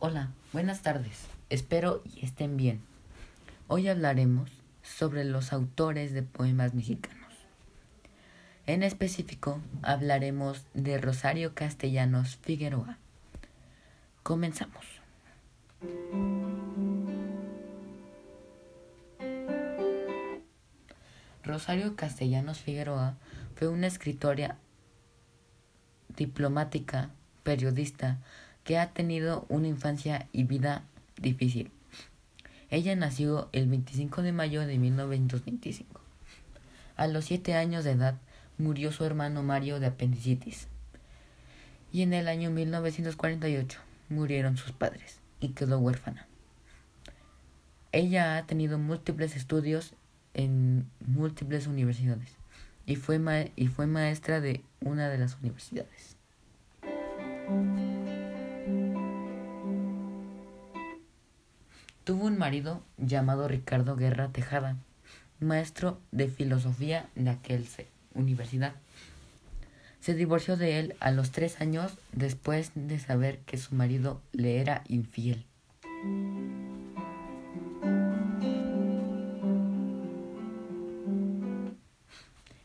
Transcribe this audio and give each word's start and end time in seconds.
Hola, 0.00 0.28
buenas 0.52 0.82
tardes. 0.82 1.26
Espero 1.50 2.04
y 2.04 2.24
estén 2.24 2.56
bien. 2.56 2.80
Hoy 3.66 3.88
hablaremos 3.88 4.48
sobre 4.80 5.24
los 5.24 5.52
autores 5.52 6.12
de 6.12 6.22
poemas 6.22 6.72
mexicanos. 6.72 7.34
En 8.66 8.84
específico, 8.84 9.60
hablaremos 9.82 10.64
de 10.72 10.98
Rosario 10.98 11.52
Castellanos 11.52 12.36
Figueroa. 12.36 12.96
Comenzamos. 14.22 14.86
Rosario 21.42 21.96
Castellanos 21.96 22.60
Figueroa 22.60 23.16
fue 23.56 23.66
una 23.66 23.88
escritora 23.88 24.58
diplomática, 26.16 27.10
periodista, 27.42 28.18
que 28.68 28.78
ha 28.78 28.90
tenido 28.90 29.46
una 29.48 29.66
infancia 29.66 30.28
y 30.30 30.44
vida 30.44 30.84
difícil. 31.16 31.70
Ella 32.68 32.94
nació 32.96 33.48
el 33.52 33.66
25 33.66 34.20
de 34.20 34.32
mayo 34.32 34.66
de 34.66 34.76
1925. 34.76 36.02
A 36.94 37.06
los 37.06 37.24
siete 37.24 37.54
años 37.54 37.84
de 37.84 37.92
edad 37.92 38.18
murió 38.58 38.92
su 38.92 39.06
hermano 39.06 39.42
Mario 39.42 39.80
de 39.80 39.86
apendicitis. 39.86 40.68
Y 41.94 42.02
en 42.02 42.12
el 42.12 42.28
año 42.28 42.50
1948 42.50 43.80
murieron 44.10 44.58
sus 44.58 44.72
padres 44.72 45.20
y 45.40 45.54
quedó 45.54 45.78
huérfana. 45.78 46.26
Ella 47.90 48.36
ha 48.36 48.44
tenido 48.44 48.78
múltiples 48.78 49.34
estudios 49.34 49.94
en 50.34 50.84
múltiples 51.06 51.68
universidades 51.68 52.36
y 52.84 52.96
fue, 52.96 53.50
y 53.56 53.68
fue 53.68 53.86
maestra 53.86 54.42
de 54.42 54.62
una 54.82 55.08
de 55.08 55.16
las 55.16 55.38
universidades. 55.40 56.18
Tuvo 62.08 62.24
un 62.24 62.38
marido 62.38 62.82
llamado 62.96 63.48
Ricardo 63.48 63.94
Guerra 63.94 64.28
Tejada, 64.28 64.78
maestro 65.40 66.00
de 66.10 66.28
filosofía 66.28 67.06
de 67.14 67.28
aquel 67.28 67.68
universidad. 68.14 68.72
Se 70.00 70.14
divorció 70.14 70.56
de 70.56 70.78
él 70.78 70.96
a 71.00 71.10
los 71.10 71.32
tres 71.32 71.60
años 71.60 71.92
después 72.12 72.70
de 72.74 72.98
saber 72.98 73.40
que 73.40 73.58
su 73.58 73.74
marido 73.74 74.22
le 74.32 74.58
era 74.58 74.84
infiel. 74.88 75.44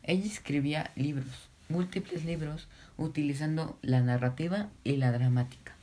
Ella 0.03 0.25
escribía 0.25 0.91
libros, 0.95 1.49
múltiples 1.67 2.23
libros, 2.23 2.69
utilizando 2.95 3.77
la 3.81 3.99
narrativa 3.99 4.69
y 4.85 4.95
la 4.95 5.11
dramática. 5.11 5.75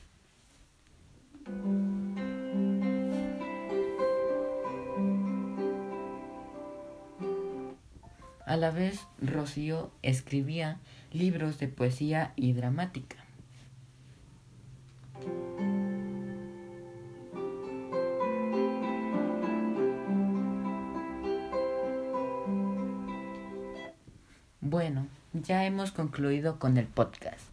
A 8.51 8.56
la 8.56 8.73
vez, 8.73 9.06
Rocío 9.23 9.93
escribía 10.03 10.81
libros 11.12 11.61
de 11.61 11.69
poesía 11.69 12.33
y 12.34 12.53
dramática. 12.53 13.15
Bueno, 24.61 25.06
ya 25.33 25.65
hemos 25.65 25.93
concluido 25.93 26.59
con 26.59 26.77
el 26.77 26.89
podcast. 26.89 27.51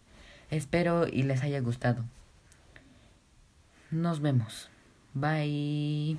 Espero 0.50 1.06
y 1.06 1.22
les 1.22 1.44
haya 1.44 1.60
gustado. 1.60 2.02
Nos 3.92 4.18
vemos. 4.20 4.68
Bye. 5.14 6.18